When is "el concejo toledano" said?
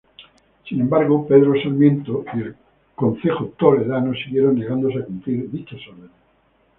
2.39-4.15